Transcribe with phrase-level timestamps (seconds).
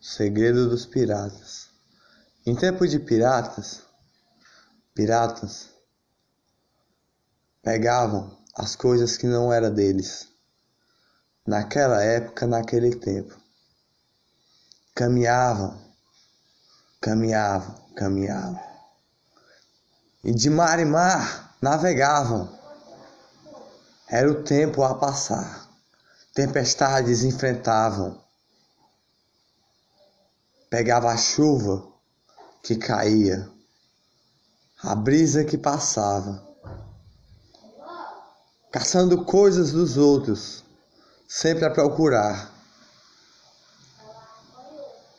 [0.00, 1.70] Segredo dos piratas.
[2.46, 3.82] Em tempo de piratas,
[4.94, 5.70] piratas
[7.62, 10.28] pegavam as coisas que não eram deles.
[11.44, 13.36] Naquela época, naquele tempo.
[14.94, 15.76] Caminhavam,
[17.00, 18.62] caminhavam, caminhavam.
[20.22, 22.56] E de mar em mar navegavam.
[24.08, 25.68] Era o tempo a passar.
[26.34, 28.27] Tempestades enfrentavam.
[30.70, 31.86] Pegava a chuva
[32.62, 33.48] que caía,
[34.82, 36.46] a brisa que passava,
[38.70, 40.62] caçando coisas dos outros,
[41.26, 42.52] sempre a procurar.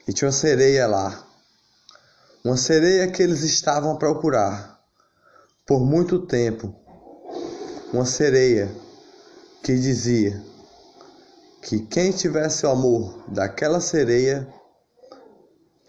[0.08, 1.26] E tinha uma sereia lá,
[2.44, 4.80] uma sereia que eles estavam a procurar
[5.66, 6.76] por muito tempo.
[7.92, 8.72] Uma sereia
[9.64, 10.44] que dizia
[11.62, 14.48] que quem tivesse o amor daquela sereia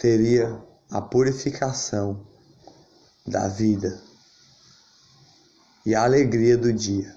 [0.01, 0.59] teria
[0.91, 2.27] a purificação
[3.27, 4.01] da vida
[5.85, 7.15] e a alegria do dia.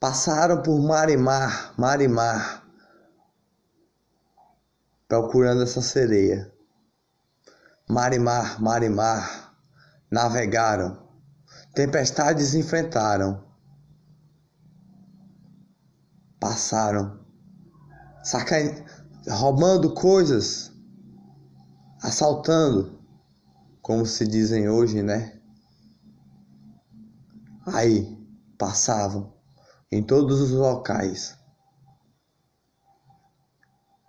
[0.00, 2.66] Passaram por mar e mar, mar e mar,
[5.06, 6.50] procurando essa sereia.
[7.86, 9.54] Mar e mar, mar e mar,
[10.10, 11.06] navegaram,
[11.74, 13.44] tempestades enfrentaram,
[16.38, 17.20] passaram,
[18.22, 18.84] sacan
[19.28, 20.72] roubando coisas,
[22.02, 22.98] assaltando,
[23.82, 25.38] como se dizem hoje, né?
[27.66, 28.18] Aí
[28.56, 29.32] passavam
[29.92, 31.36] em todos os locais,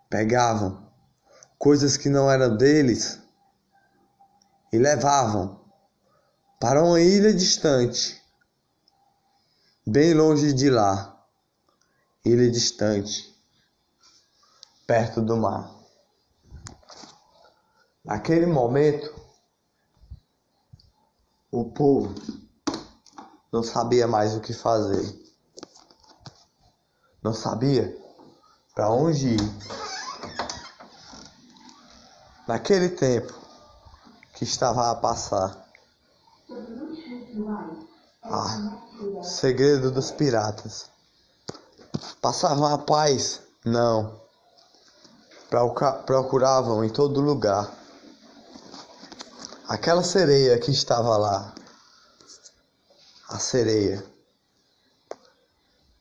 [0.10, 0.90] pegavam
[1.58, 3.20] coisas que não eram deles
[4.72, 5.60] e levavam
[6.60, 8.22] para uma ilha distante,
[9.86, 11.26] bem longe de lá,
[12.24, 13.31] ilha distante
[14.92, 15.72] perto do mar.
[18.04, 19.10] Naquele momento,
[21.50, 22.14] o povo
[23.54, 25.18] não sabia mais o que fazer.
[27.24, 27.98] Não sabia
[28.76, 29.54] para onde ir.
[32.46, 33.34] Naquele tempo
[34.34, 35.70] que estava a passar.
[38.24, 40.90] Ah, segredo dos piratas.
[42.22, 43.40] Passavam a paz?
[43.64, 44.21] Não
[46.06, 47.70] procuravam em todo lugar.
[49.68, 51.54] Aquela sereia que estava lá,
[53.28, 54.02] a sereia,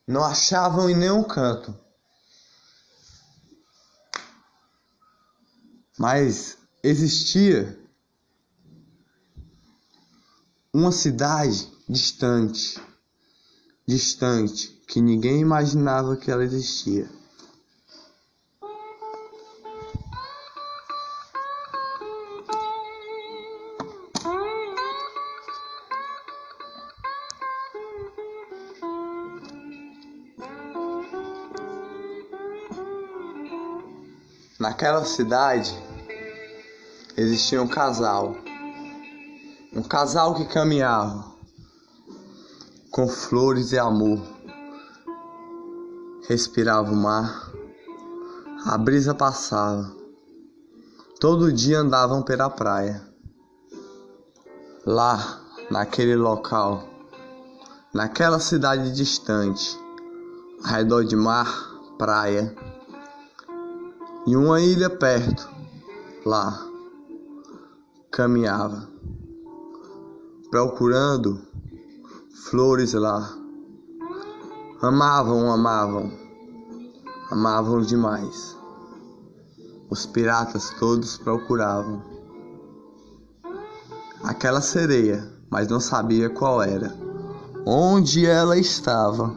[0.06, 1.76] não achavam em nenhum canto.
[5.98, 7.76] Mas existia
[10.72, 12.80] uma cidade distante,
[13.86, 17.19] distante, que ninguém imaginava que ela existia.
[34.80, 35.78] Naquela cidade
[37.14, 38.34] existia um casal,
[39.74, 41.34] um casal que caminhava
[42.90, 44.22] com flores e amor,
[46.26, 47.52] respirava o mar,
[48.64, 49.94] a brisa passava,
[51.20, 53.06] todo dia andavam pela praia.
[54.86, 56.88] Lá, naquele local,
[57.92, 59.78] naquela cidade distante,
[60.64, 62.69] ao redor de mar, praia
[64.26, 65.48] e uma ilha perto,
[66.26, 66.66] lá,
[68.10, 68.88] caminhava,
[70.50, 71.40] procurando
[72.50, 73.36] flores lá.
[74.82, 76.10] Amavam, amavam,
[77.30, 78.56] amavam demais.
[79.90, 82.02] Os piratas todos procuravam
[84.22, 86.94] aquela sereia, mas não sabia qual era,
[87.66, 89.34] onde ela estava.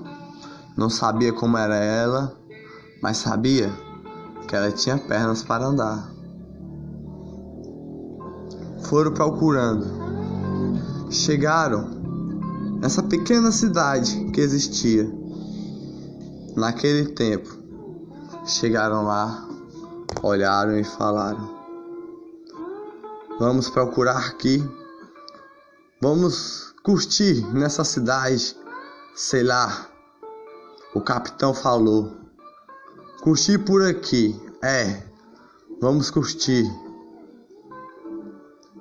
[0.76, 2.38] Não sabia como era ela,
[3.02, 3.72] mas sabia
[4.48, 6.12] que ela tinha pernas para andar.
[8.84, 9.85] Foram procurando.
[11.09, 11.90] Chegaram
[12.79, 15.09] nessa pequena cidade que existia
[16.56, 17.50] naquele tempo.
[18.46, 19.47] Chegaram lá,
[20.22, 21.50] olharam e falaram:
[23.40, 24.64] Vamos procurar aqui.
[26.02, 28.56] Vamos curtir nessa cidade.
[29.16, 29.88] Sei lá.
[30.94, 32.22] O capitão falou.
[33.23, 34.37] Curtir por aqui.
[34.61, 35.02] É.
[35.79, 36.70] Vamos curtir.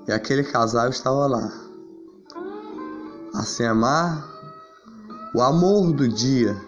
[0.09, 1.53] E aquele casal estava lá.
[3.37, 4.29] A se amar,
[5.33, 6.61] o amor do dia,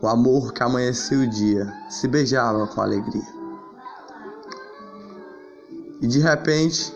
[0.00, 3.32] o amor que amanhecia o dia, se beijavam com alegria.
[6.00, 6.92] E de repente,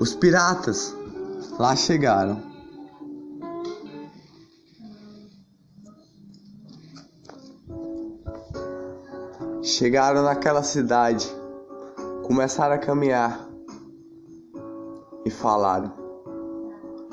[0.00, 0.92] os piratas
[1.56, 2.51] lá chegaram.
[9.72, 11.34] Chegaram naquela cidade,
[12.24, 13.48] começaram a caminhar
[15.24, 15.90] e falaram: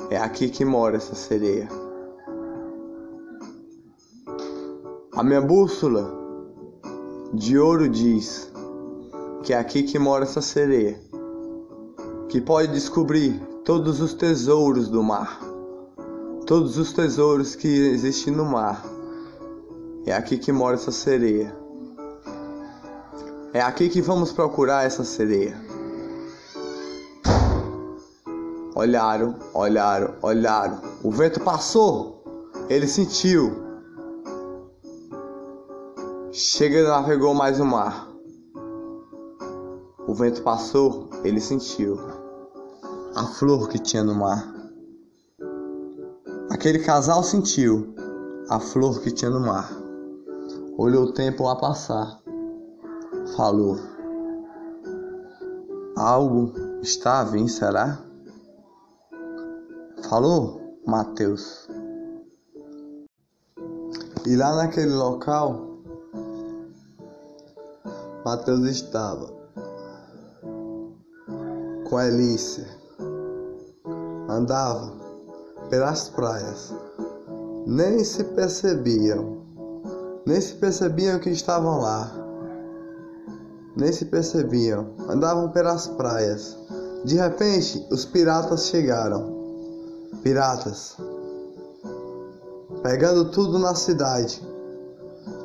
[0.09, 1.69] É aqui que mora essa sereia.
[5.13, 6.13] A minha bússola
[7.33, 8.51] de ouro diz
[9.41, 10.99] que é aqui que mora essa sereia,
[12.27, 15.39] que pode descobrir todos os tesouros do mar,
[16.45, 18.83] todos os tesouros que existem no mar.
[20.05, 21.58] É aqui que mora essa sereia.
[23.51, 25.57] É aqui que vamos procurar essa sereia.
[28.75, 30.79] Olharam, olharam, olharam.
[31.03, 32.23] O vento passou.
[32.69, 33.51] Ele sentiu.
[36.31, 38.07] Chega navegou mais o mar.
[40.07, 41.99] O vento passou, ele sentiu
[43.15, 44.47] a flor que tinha no mar.
[46.49, 47.95] Aquele casal sentiu
[48.49, 49.71] a flor que tinha no mar.
[50.77, 52.18] Olhou o tempo a passar.
[53.35, 53.77] Falou:
[55.95, 57.99] Algo está a vir, será?
[60.09, 61.67] Falou, Mateus.
[64.25, 65.81] E lá naquele local,
[68.25, 69.31] Mateus estava
[71.89, 72.67] com a Elícia.
[74.29, 74.93] Andava
[75.69, 76.73] pelas praias.
[77.65, 79.43] Nem se percebiam,
[80.25, 82.18] nem se percebiam que estavam lá.
[83.79, 86.57] Nem se percebiam, andavam pelas praias.
[87.05, 89.39] De repente, os piratas chegaram.
[90.21, 90.97] Piratas,
[92.83, 94.45] pegando tudo na cidade,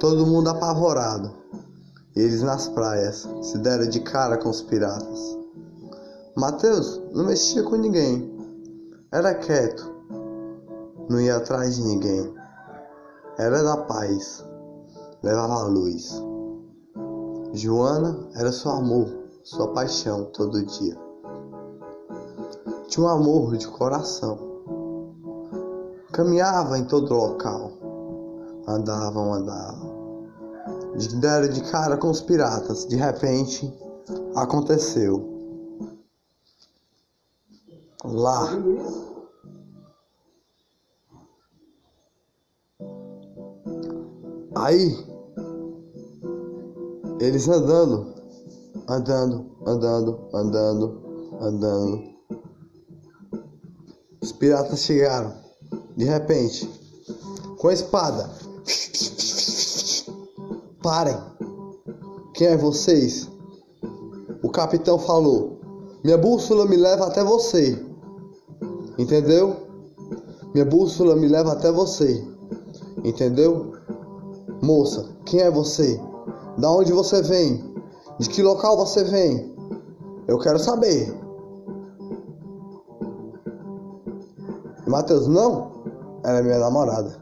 [0.01, 1.31] todo mundo apavorado.
[2.17, 3.29] Eles nas praias.
[3.43, 5.39] Se deram de cara com os piratas.
[6.37, 8.37] Mateus não mexia com ninguém,
[9.13, 9.89] era quieto,
[11.09, 12.35] não ia atrás de ninguém,
[13.39, 14.45] era da paz,
[15.23, 16.21] levava a luz.
[17.55, 19.09] Joana era seu amor,
[19.43, 20.99] sua paixão todo dia.
[22.89, 24.55] Tinha um amor de coração
[26.15, 27.73] Caminhava em todo local.
[28.69, 30.29] Andavam, andavam.
[31.19, 32.87] Deram de cara com os piratas.
[32.87, 33.77] De repente,
[34.37, 35.29] aconteceu.
[38.05, 38.49] Lá.
[44.55, 45.05] Aí,
[47.21, 48.15] eles andando,
[48.89, 51.03] andando, andando, andando,
[51.41, 52.03] andando.
[54.21, 55.33] Os piratas chegaram.
[55.97, 56.69] De repente,
[57.59, 58.31] com a espada.
[60.83, 61.17] Parem!
[62.35, 63.29] Quem é vocês?
[64.43, 65.61] O capitão falou:
[66.03, 67.81] Minha bússola me leva até você.
[68.99, 69.57] Entendeu?
[70.53, 72.27] Minha bússola me leva até você.
[73.05, 73.73] Entendeu?
[74.63, 76.01] Moça, quem é você?
[76.59, 77.75] Da onde você vem?
[78.19, 79.55] De que local você vem?
[80.29, 81.13] Eu quero saber.
[84.87, 85.73] Matheus, não?
[86.25, 87.17] Ela é minha namorada.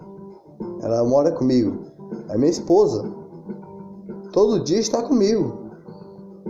[0.82, 1.78] Ela mora comigo.
[2.28, 3.04] É minha esposa.
[4.32, 5.70] Todo dia está comigo.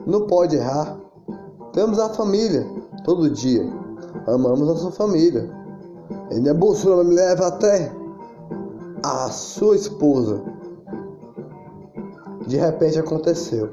[0.06, 0.98] Não pode errar.
[1.72, 2.66] Temos a família.
[3.04, 3.62] Todo dia.
[4.26, 5.48] Amamos a sua família.
[6.30, 7.92] E minha bússola me leva até
[9.02, 10.42] a sua esposa.
[12.46, 13.70] De repente aconteceu.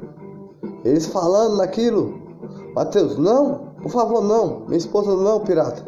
[0.83, 2.19] Eles falando naquilo.
[2.75, 4.61] Mateus, não, por favor, não.
[4.65, 5.83] Minha esposa não, pirata.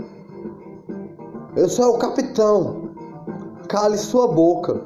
[1.56, 2.92] Eu sou o capitão
[3.72, 4.82] cale sua boca.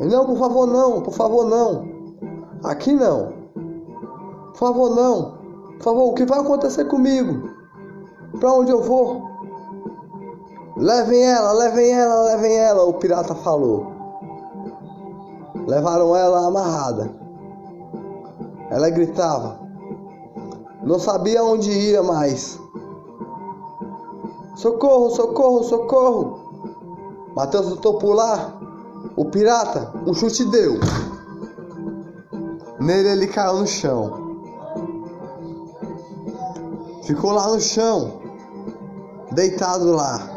[0.00, 1.84] Não, por favor, não, por favor, não.
[2.64, 3.34] Aqui não.
[4.52, 5.38] Por favor, não.
[5.76, 7.50] Por favor, o que vai acontecer comigo?
[8.38, 9.28] Para onde eu vou?
[10.76, 13.99] Levem ela, levem ela, levem ela, o pirata falou.
[15.66, 17.10] Levaram ela amarrada.
[18.70, 19.58] Ela gritava.
[20.82, 22.58] Não sabia onde ia mais.
[24.56, 26.40] Socorro, socorro, socorro!
[27.34, 28.58] Mateus tentou pular.
[29.16, 30.78] O pirata, um chute deu.
[32.78, 34.30] Nele ele caiu no chão.
[37.04, 38.20] Ficou lá no chão,
[39.32, 40.30] deitado lá.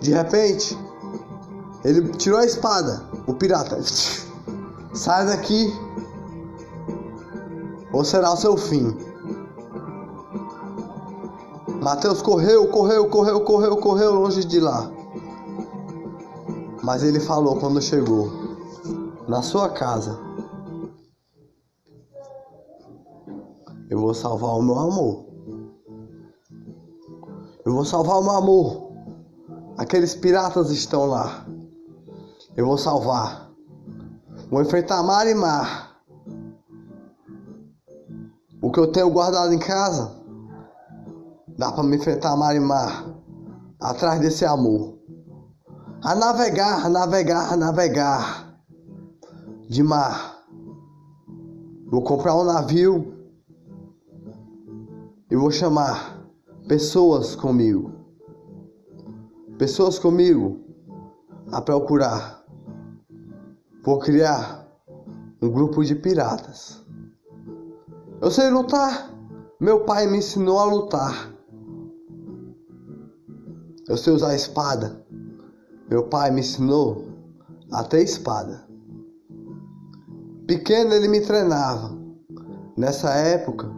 [0.00, 0.76] De repente,
[1.84, 3.11] ele tirou a espada.
[3.26, 3.80] O pirata,
[4.92, 5.72] sai daqui,
[7.92, 8.96] ou será o seu fim.
[11.82, 14.90] Mateus correu, correu, correu, correu, correu longe de lá.
[16.82, 18.28] Mas ele falou quando chegou
[19.28, 20.18] na sua casa:
[23.90, 25.26] Eu vou salvar o meu amor.
[27.64, 28.92] Eu vou salvar o meu amor.
[29.76, 31.46] Aqueles piratas estão lá.
[32.56, 33.50] Eu vou salvar.
[34.50, 35.96] Vou enfrentar mar e mar.
[38.60, 40.22] O que eu tenho guardado em casa
[41.56, 43.06] dá para me enfrentar mar e mar
[43.80, 44.98] atrás desse amor.
[46.04, 48.58] A navegar, a navegar, a navegar
[49.68, 50.38] de mar.
[51.90, 53.14] Vou comprar um navio
[55.30, 56.26] e vou chamar
[56.68, 57.92] pessoas comigo.
[59.58, 60.60] Pessoas comigo
[61.50, 62.41] a procurar.
[63.84, 64.64] Vou criar
[65.42, 66.80] um grupo de piratas.
[68.20, 69.10] Eu sei lutar.
[69.58, 71.34] Meu pai me ensinou a lutar.
[73.88, 75.04] Eu sei usar espada.
[75.90, 77.08] Meu pai me ensinou
[77.72, 78.64] a ter espada.
[80.46, 81.98] Pequeno ele me treinava.
[82.76, 83.68] Nessa época,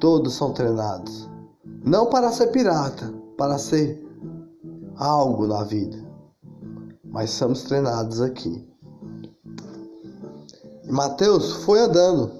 [0.00, 1.28] todos são treinados.
[1.84, 4.02] Não para ser pirata, para ser
[4.96, 5.98] algo na vida.
[7.04, 8.66] Mas somos treinados aqui.
[10.88, 12.30] Mateus foi andando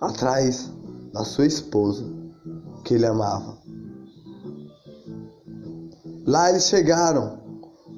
[0.00, 0.70] atrás
[1.12, 2.04] da sua esposa
[2.84, 3.56] que ele amava.
[6.26, 7.38] Lá eles chegaram,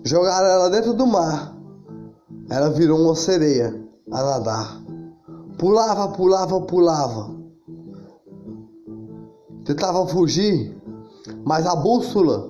[0.04, 1.56] jogaram ela dentro do mar.
[2.48, 4.80] Ela virou uma sereia a nadar.
[5.58, 7.34] Pulava, pulava, pulava.
[9.64, 10.80] Tentava fugir,
[11.44, 12.48] mas a bússola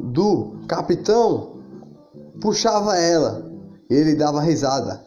[0.00, 1.55] do capitão
[2.40, 3.44] puxava ela.
[3.88, 5.04] E ele dava risada.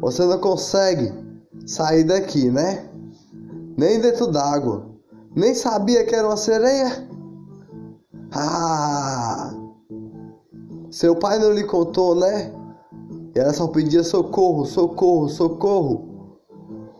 [0.00, 1.12] Você não consegue
[1.66, 2.88] sair daqui, né?
[3.76, 4.86] Nem dentro d'água.
[5.34, 7.08] Nem sabia que era uma sereia?
[8.32, 9.52] Ah!
[10.90, 12.52] Seu pai não lhe contou, né?
[13.34, 16.38] E ela só pedia socorro, socorro, socorro.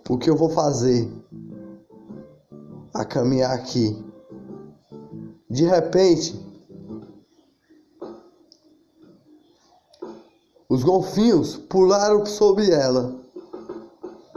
[0.08, 1.10] O que eu vou fazer?
[2.92, 4.04] A caminhar aqui.
[5.54, 6.34] De repente,
[10.68, 13.14] os golfinhos pularam sobre ela,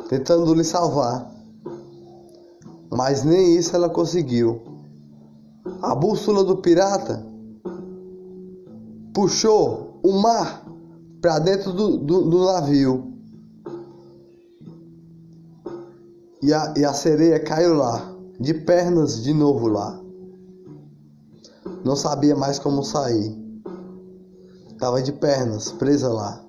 [0.09, 1.27] tentando lhe salvar.
[2.91, 4.61] Mas nem isso ela conseguiu.
[5.81, 7.25] A bússola do pirata
[9.11, 10.63] puxou o mar
[11.19, 13.11] para dentro do, do, do, navio.
[16.43, 18.07] E a, e a sereia caiu lá,
[18.39, 20.05] de pernas de novo lá.
[21.87, 23.33] Não sabia mais como sair.
[24.77, 26.43] Tava de pernas, presa lá.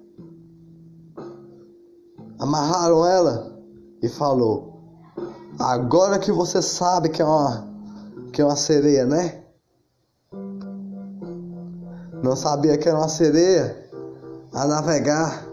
[2.41, 3.57] Amarraram ela
[4.03, 4.81] e falou:
[5.57, 7.69] Agora que você sabe que é uma,
[8.33, 9.45] que é uma sereia, né?
[12.21, 13.89] Não sabia que era uma sereia
[14.53, 15.47] a navegar.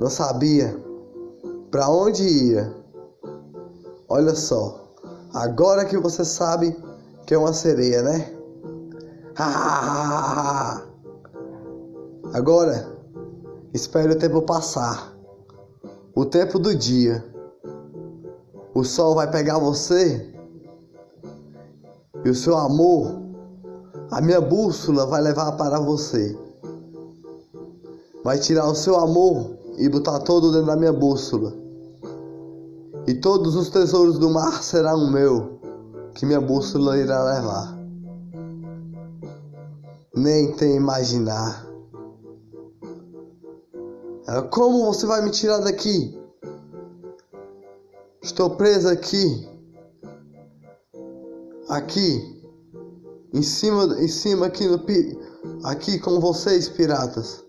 [0.00, 0.74] Não sabia
[1.70, 2.74] para onde ia.
[4.08, 4.88] Olha só.
[5.34, 6.74] Agora que você sabe
[7.26, 8.32] que é uma sereia, né?
[12.32, 12.96] Agora,
[13.72, 15.14] espere o tempo passar.
[16.14, 17.24] O tempo do dia.
[18.74, 20.30] O sol vai pegar você
[22.24, 23.18] e o seu amor,
[24.10, 26.38] a minha bússola vai levar para você.
[28.22, 31.54] Vai tirar o seu amor e botar todo dentro da minha bússola.
[33.06, 35.59] E todos os tesouros do mar serão meu,
[36.14, 37.78] que minha bússola irá levar.
[40.14, 41.66] Nem tem imaginar.
[44.50, 46.16] Como você vai me tirar daqui?
[48.22, 49.48] Estou presa aqui.
[51.68, 52.40] Aqui.
[53.32, 54.80] Em cima, em cima aqui no
[55.64, 57.44] aqui com vocês, piratas.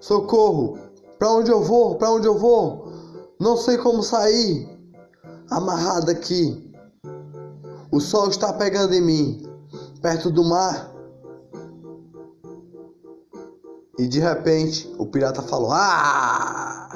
[0.00, 0.78] Socorro!
[1.18, 1.96] Para onde eu vou?
[1.96, 2.92] Para onde eu vou?
[3.38, 4.68] Não sei como sair.
[5.50, 6.69] Amarrado aqui.
[7.92, 9.50] O sol está pegando em mim,
[10.00, 10.94] perto do mar.
[13.98, 16.88] E de repente o pirata falou: Ah!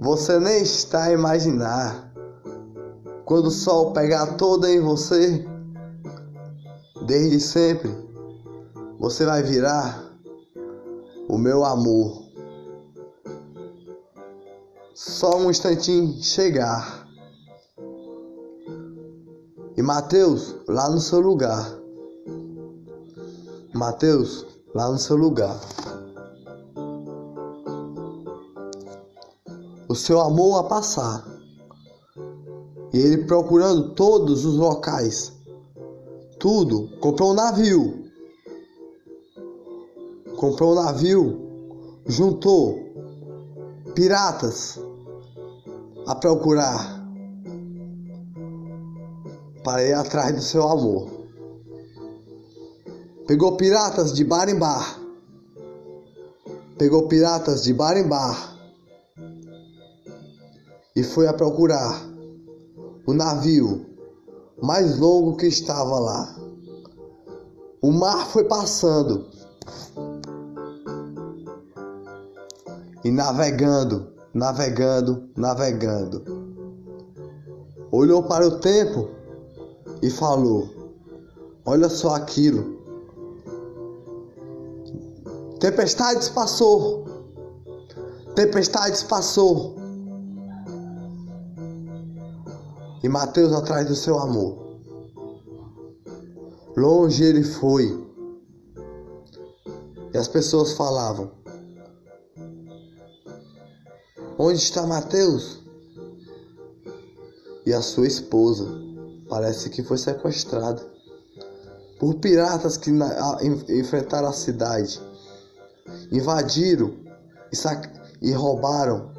[0.00, 2.12] Você nem está a imaginar.
[3.24, 5.44] Quando o sol pegar todo em você,
[7.06, 7.90] desde sempre,
[8.98, 10.12] você vai virar
[11.28, 12.22] o meu amor.
[14.94, 17.01] Só um instantinho chegar.
[19.82, 21.76] E Mateus, lá no seu lugar.
[23.74, 25.58] Mateus, lá no seu lugar.
[29.88, 31.26] o seu amor a passar.
[32.92, 35.32] E ele procurando todos os locais.
[36.38, 36.88] Tudo.
[37.00, 38.08] Comprou um navio.
[40.36, 41.40] Comprou um navio.
[42.06, 42.78] Juntou
[43.96, 44.78] piratas
[46.06, 46.91] a procurar
[49.62, 51.08] para ir atrás do seu amor.
[53.26, 55.00] Pegou piratas de bar em bar.
[56.76, 58.56] Pegou piratas de bar em bar.
[60.94, 62.02] E foi a procurar
[63.06, 63.86] o navio
[64.60, 66.36] mais longo que estava lá.
[67.80, 69.26] O mar foi passando
[73.04, 76.22] e navegando, navegando, navegando.
[77.90, 79.21] Olhou para o tempo
[80.02, 80.68] e falou:
[81.64, 82.82] Olha só aquilo.
[85.60, 87.06] Tempestades passou.
[88.34, 89.76] Tempestades passou.
[93.02, 94.60] E Mateus atrás do seu amor.
[96.76, 98.02] Longe ele foi.
[100.12, 101.30] E as pessoas falavam:
[104.36, 105.62] Onde está Mateus?
[107.64, 108.91] E a sua esposa
[109.32, 110.82] parece que foi sequestrada
[111.98, 112.90] por piratas que
[113.70, 115.00] enfrentaram a cidade,
[116.12, 116.92] invadiram
[117.50, 119.10] e, e roubaram,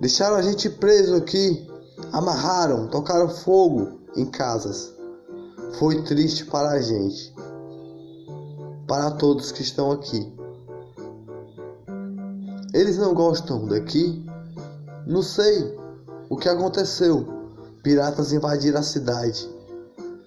[0.00, 1.68] deixaram a gente preso aqui,
[2.12, 4.94] amarraram, tocaram fogo em casas.
[5.78, 7.30] Foi triste para a gente,
[8.88, 10.34] para todos que estão aqui.
[12.72, 14.24] Eles não gostam daqui?
[15.06, 15.78] Não sei
[16.30, 17.43] o que aconteceu.
[17.84, 19.46] Piratas invadiram a cidade,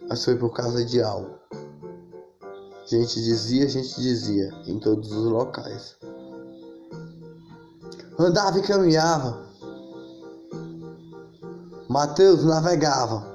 [0.08, 1.40] mas foi por causa de algo.
[2.86, 5.96] Gente dizia, gente dizia, em todos os locais.
[8.20, 9.44] Andava e caminhava.
[11.90, 13.26] Mateus navegava.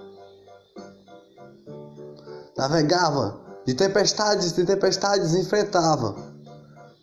[2.57, 6.15] Navegava de tempestades e tempestades enfrentava.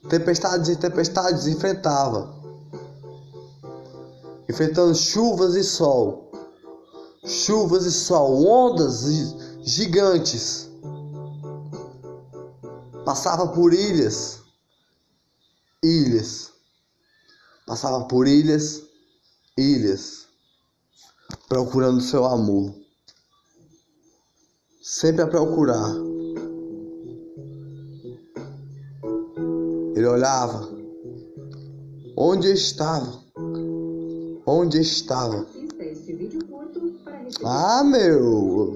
[0.08, 2.34] Tempestades e tempestades enfrentava.
[4.48, 6.29] Enfrentando chuvas e sol.
[7.30, 9.06] Chuvas e sol, ondas
[9.62, 10.68] gigantes.
[13.06, 14.40] Passava por ilhas.
[15.84, 16.52] Ilhas.
[17.68, 18.82] Passava por ilhas,
[19.56, 20.26] ilhas,
[21.48, 22.74] procurando seu amor.
[24.82, 25.94] Sempre a procurar.
[29.96, 30.68] Ele olhava.
[32.18, 33.24] Onde estava?
[34.48, 35.59] Onde estava?
[37.46, 38.74] Ah, meu!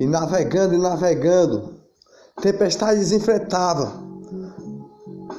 [0.00, 1.74] E navegando e navegando,
[2.40, 3.92] tempestades enfrentava.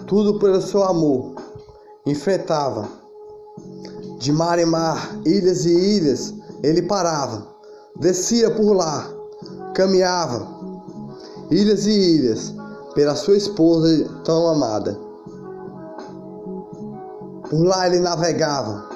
[0.06, 1.36] Tudo pelo seu amor.
[2.06, 2.88] Enfrentava.
[4.20, 7.48] De mar em mar, ilhas e ilhas, ele parava.
[8.00, 9.10] Descia por lá,
[9.74, 10.48] caminhava.
[11.50, 12.54] Ilhas e ilhas,
[12.94, 14.98] pela sua esposa tão amada.
[17.50, 18.95] Por lá ele navegava,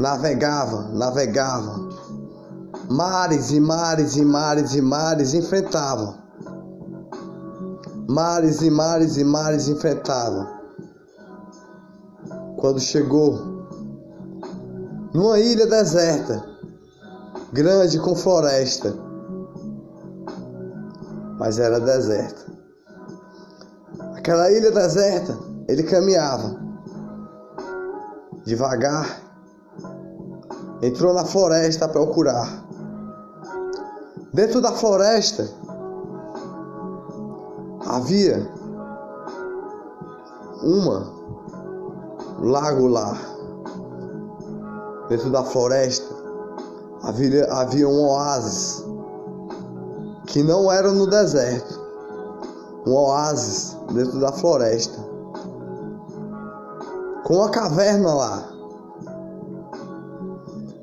[0.00, 1.88] navegava, navegava.
[2.88, 6.18] Mares e mares e mares e mares enfrentava.
[8.08, 10.58] Mares e mares e mares enfrentava.
[12.56, 13.38] Quando chegou
[15.14, 16.44] numa ilha deserta,
[17.52, 18.94] grande com floresta,
[21.38, 22.50] mas era deserta.
[24.16, 26.58] Aquela ilha deserta, ele caminhava
[28.44, 29.29] devagar,
[30.82, 32.64] entrou na floresta a procurar.
[34.32, 35.48] Dentro da floresta
[37.86, 38.48] havia
[40.62, 41.12] uma
[42.40, 43.16] lago lá.
[45.08, 46.14] Dentro da floresta
[47.02, 48.84] havia, havia um oásis
[50.26, 51.80] que não era no deserto,
[52.86, 54.98] um oásis dentro da floresta,
[57.24, 58.59] com uma caverna lá.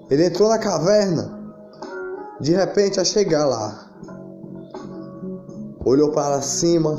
[0.10, 1.38] Ele entrou na caverna,
[2.40, 3.92] de repente a chegar lá,
[5.84, 6.98] olhou para cima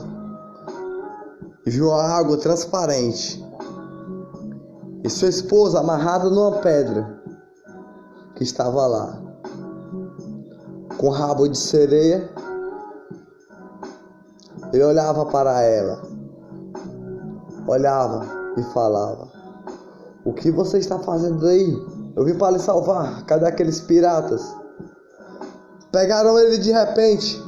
[1.67, 3.43] e viu a água transparente.
[5.03, 7.19] E sua esposa amarrada numa pedra
[8.35, 9.23] que estava lá,
[10.99, 12.29] com rabo de sereia.
[14.71, 16.03] Ele olhava para ela,
[17.67, 18.27] olhava
[18.59, 19.29] e falava:
[20.27, 21.98] O que você está fazendo aí?
[22.19, 23.25] Eu vim para lhe salvar.
[23.27, 24.53] Cadê aqueles piratas?
[25.93, 27.41] Pegaram ele de repente.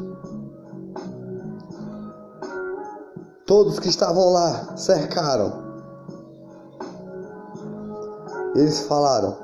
[3.45, 5.53] Todos que estavam lá cercaram.
[8.55, 9.37] Eles falaram: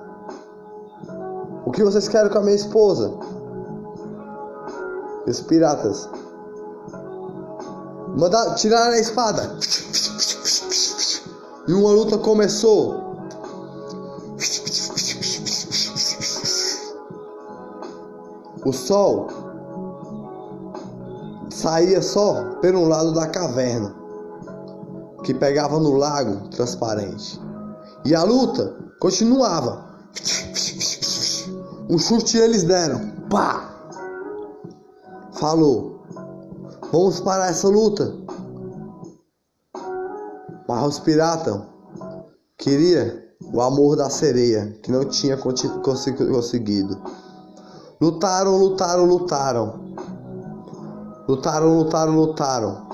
[1.67, 3.13] O que vocês querem com a minha esposa?
[5.27, 6.09] Os piratas
[8.17, 9.57] mandaram tirar a espada.
[11.67, 13.06] E uma luta começou.
[18.67, 19.29] O sol
[21.49, 23.95] saía só pelo lado da caverna,
[25.23, 27.41] que pegava no lago transparente.
[28.05, 29.87] E a luta continuava.
[31.89, 33.13] Um chute eles deram.
[33.31, 33.73] Pá!
[35.35, 36.03] Falou.
[36.91, 38.17] Vamos parar essa luta.
[40.67, 41.63] Mas os piratas
[42.59, 47.01] queria o amor da sereia, que não tinha conseguido.
[47.99, 49.81] Lutaram, lutaram, lutaram.
[51.27, 52.87] Lutaram, lutaram, lutaram.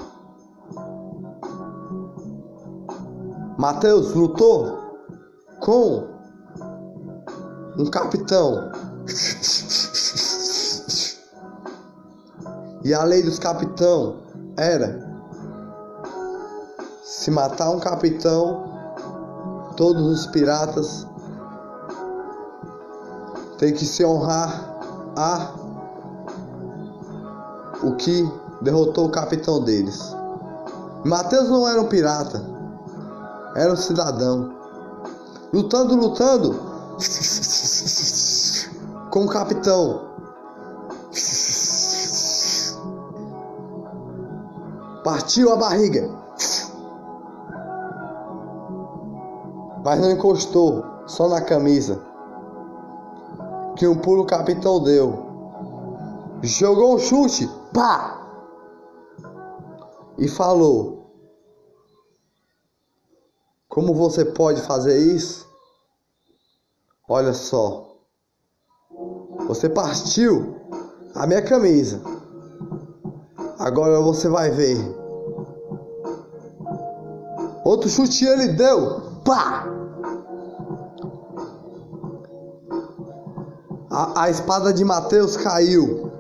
[3.59, 4.79] Mateus lutou
[5.61, 6.07] com
[7.79, 8.71] um capitão.
[12.85, 14.21] E a lei dos capitão
[14.57, 15.13] era
[17.03, 18.65] se matar um capitão,
[19.77, 21.07] todos os piratas
[23.59, 24.72] têm que se honrar
[25.17, 25.53] a
[27.83, 30.15] o que derrotou o capitão deles.
[31.05, 32.45] Mateus não era um pirata,
[33.57, 34.55] era um cidadão.
[35.53, 36.55] Lutando, lutando
[39.11, 40.13] com o capitão.
[45.05, 46.09] Partiu a barriga.
[49.85, 52.12] Mas não encostou, só na camisa.
[53.77, 55.33] Que um pulo capitão deu.
[56.43, 58.19] Jogou um chute, pá!
[60.19, 61.03] E falou:
[63.69, 65.49] Como você pode fazer isso?
[67.09, 67.97] Olha só.
[69.47, 70.57] Você partiu
[71.15, 72.01] a minha camisa.
[73.59, 74.77] Agora você vai ver.
[77.65, 79.01] Outro chute ele deu.
[79.25, 79.72] Pá!
[83.93, 86.11] A, a espada de Mateus caiu.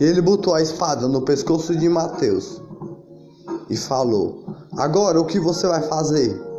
[0.00, 2.60] Ele botou a espada no pescoço de Mateus
[3.70, 4.44] e falou:
[4.76, 6.52] Agora o que você vai fazer?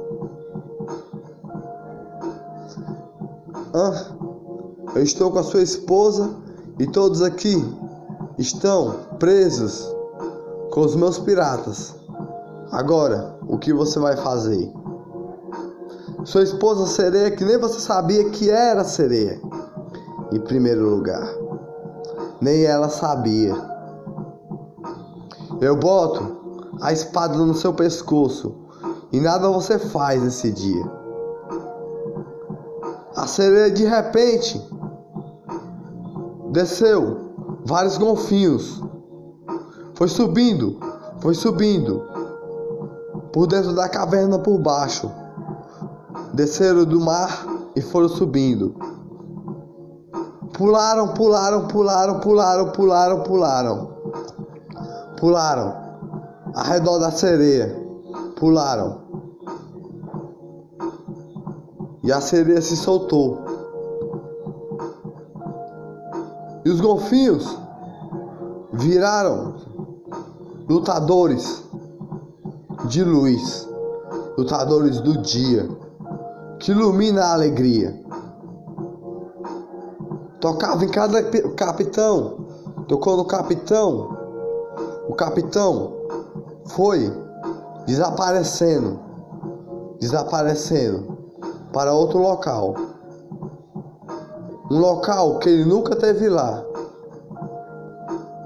[4.96, 6.34] Eu estou com a sua esposa
[6.80, 7.56] e todos aqui
[8.38, 9.86] estão presos
[10.72, 11.96] com os meus piratas.
[12.72, 14.83] Agora, o que você vai fazer?
[16.26, 19.42] Sua esposa sereia que nem você sabia que era sereia.
[20.32, 21.28] Em primeiro lugar,
[22.40, 23.54] nem ela sabia.
[25.60, 28.56] Eu boto a espada no seu pescoço
[29.12, 30.84] e nada você faz nesse dia.
[33.18, 34.66] A sereia de repente
[36.52, 37.34] desceu
[37.66, 38.82] vários golfinhos.
[39.96, 40.80] Foi subindo,
[41.20, 42.02] foi subindo
[43.34, 45.23] por dentro da caverna por baixo.
[46.34, 48.76] Desceram do mar e foram subindo.
[50.54, 53.94] Pularam, pularam, pularam, pularam, pularam, pularam.
[55.20, 55.74] Pularam
[56.56, 57.76] ao redor da sereia.
[58.36, 59.02] Pularam.
[62.04, 63.40] E a sereia se soltou.
[66.66, 67.58] E os golfinhos
[68.74, 69.56] viraram
[70.68, 71.64] lutadores
[72.88, 73.68] de luz,
[74.38, 75.70] lutadores do dia,
[76.60, 78.00] que ilumina a alegria.
[80.40, 81.24] Tocava em cada
[81.56, 82.46] capitão,
[82.88, 84.18] tocou no capitão,
[85.08, 85.94] o capitão
[86.66, 87.12] foi
[87.86, 89.00] desaparecendo,
[90.00, 91.18] desaparecendo
[91.72, 92.76] para outro local.
[94.72, 96.64] Um local que ele nunca teve lá.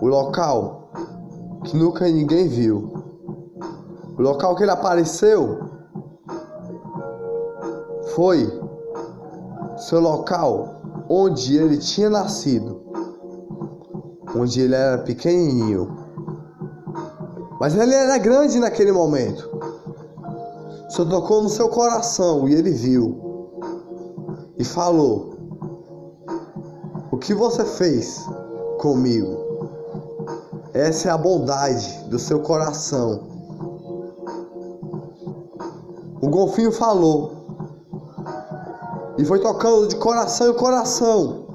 [0.02, 0.89] O local
[1.63, 2.91] que nunca ninguém viu.
[4.17, 5.67] O local que ele apareceu
[8.18, 8.52] foi
[9.78, 12.82] seu local onde ele tinha nascido,
[14.36, 15.96] onde ele era pequenininho.
[17.60, 19.48] Mas ele era grande naquele momento.
[20.90, 23.52] Só tocou no seu coração e ele viu
[24.58, 25.38] e falou:
[27.12, 28.26] O que você fez
[28.80, 29.46] comigo?
[30.74, 33.28] Essa é a bondade do seu coração.
[36.20, 37.37] O golfinho falou
[39.18, 41.48] e foi tocando de coração em coração.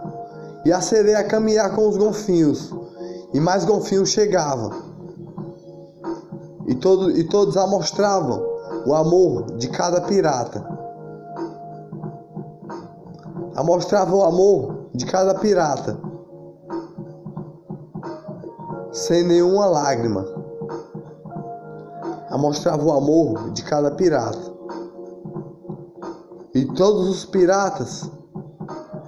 [0.64, 2.72] E a sereia a caminhar com os golfinhos.
[3.32, 4.72] E mais golfinhos chegavam.
[6.66, 8.42] E, todo, e todos a mostravam
[8.86, 10.72] o amor de cada pirata.
[13.64, 15.96] Mostrava o amor de cada pirata,
[18.90, 20.26] sem nenhuma lágrima.
[22.32, 24.51] Mostrava o amor de cada pirata.
[26.54, 28.10] E todos os piratas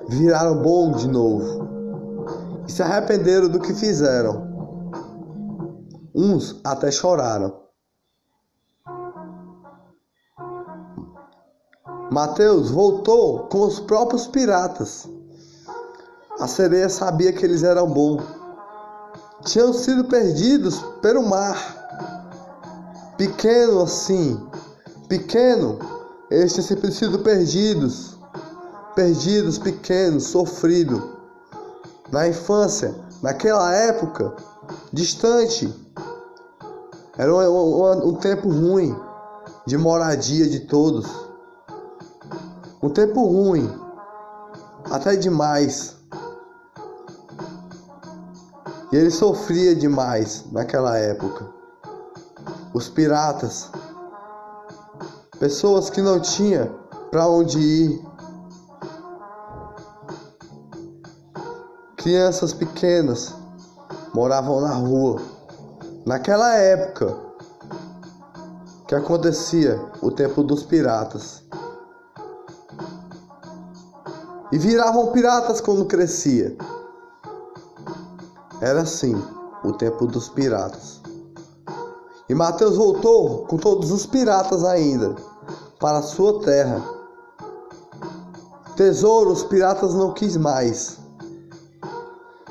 [0.08, 1.68] viraram bom de novo
[2.66, 4.52] e se arrependeram do que fizeram.
[6.14, 7.64] Uns até choraram.
[12.10, 15.08] Mateus voltou com os próprios piratas.
[16.40, 18.22] A sereia sabia que eles eram bons.
[19.42, 21.56] Tinham sido perdidos pelo mar.
[23.18, 24.40] Pequeno assim,
[25.08, 25.78] pequeno,
[26.34, 28.16] eles tinham sido perdidos.
[28.94, 31.02] Perdidos, pequenos, sofridos.
[32.10, 34.34] Na infância, naquela época,
[34.92, 35.72] distante.
[37.16, 38.96] Era um, um, um tempo ruim
[39.66, 41.06] de moradia de todos.
[42.82, 43.70] Um tempo ruim,
[44.90, 45.96] até demais.
[48.92, 51.48] E ele sofria demais naquela época.
[52.72, 53.70] Os piratas,
[55.44, 56.70] pessoas que não tinham
[57.10, 58.02] para onde ir,
[61.98, 63.34] crianças pequenas
[64.14, 65.20] moravam na rua.
[66.06, 67.14] Naquela época
[68.88, 71.44] que acontecia o tempo dos piratas.
[74.50, 76.56] e viravam piratas quando crescia.
[78.62, 79.14] Era assim
[79.62, 81.02] o tempo dos piratas.
[82.30, 85.33] E Mateus voltou com todos os piratas ainda
[85.84, 86.82] para sua terra.
[88.74, 90.96] Tesouro os piratas não quis mais.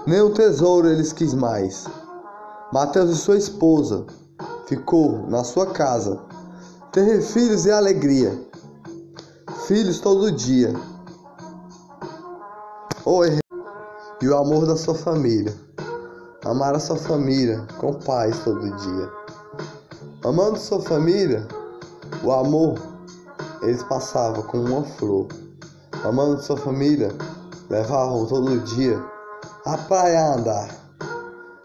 [0.05, 1.87] Nem o tesouro eles quis mais.
[2.71, 4.05] Mateus e sua esposa
[4.67, 6.21] ficou na sua casa.
[6.91, 8.39] Teve filhos e alegria.
[9.65, 10.71] Filhos todo dia
[13.03, 13.39] Oi,
[14.21, 15.55] e o amor da sua família.
[16.45, 19.11] Amar a sua família com paz todo dia.
[20.23, 21.47] Amando sua família,
[22.23, 22.92] o amor
[23.63, 25.27] eles passavam com uma flor.
[26.03, 27.09] Amando sua família,
[27.69, 29.01] levavam todo dia
[29.65, 30.69] à praia a andar.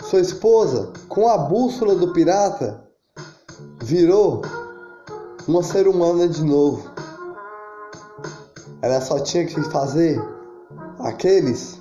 [0.03, 2.83] Sua esposa, com a bússola do pirata,
[3.83, 4.43] virou
[5.47, 6.89] uma ser humana de novo.
[8.81, 10.23] Ela só tinha que fazer
[11.01, 11.81] aqueles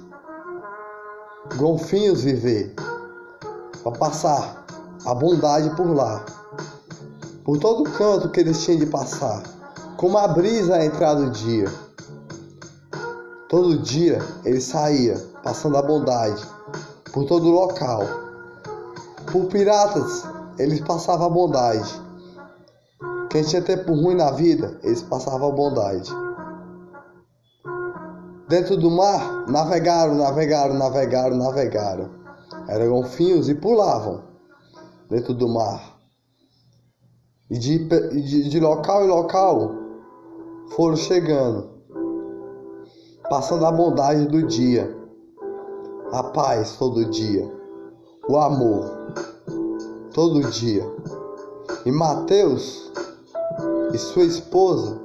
[1.55, 2.73] golfinhos viver,
[3.83, 4.65] para passar
[5.05, 6.25] a bondade por lá,
[7.43, 9.43] por todo canto que eles tinham de passar,
[9.97, 11.67] como a brisa a entrar do dia.
[13.49, 16.45] Todo dia ele saía, passando a bondade
[17.11, 18.03] por todo local.
[19.31, 20.23] Por piratas,
[20.59, 22.01] eles passavam a bondade.
[23.31, 26.09] Quem tinha tempo ruim na vida, eles passavam a bondade.
[28.47, 32.09] Dentro do mar, navegaram, navegaram, navegaram, navegaram.
[32.69, 34.23] Eram golfinhos e pulavam
[35.09, 35.97] dentro do mar.
[37.49, 39.86] E de, de, de local em local
[40.75, 41.69] foram chegando,
[43.29, 44.95] passando a bondade do dia,
[46.11, 47.49] a paz todo dia,
[48.29, 48.85] o amor
[50.13, 50.85] todo dia.
[51.85, 52.91] E Mateus
[53.93, 54.99] e sua esposa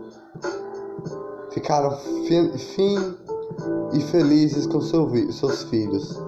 [1.50, 3.16] ficaram fim,
[3.92, 6.18] e felizes com seu, seus filhos.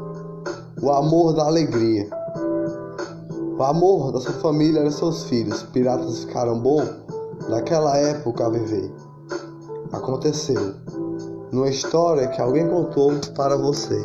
[0.83, 2.09] O amor da alegria.
[3.59, 5.63] O amor da sua família era seus filhos.
[5.63, 6.83] Piratas ficaram bom
[7.49, 8.93] naquela época a viver.
[9.97, 10.75] Aconteceu.
[11.53, 14.05] Numa história que alguém contou para você.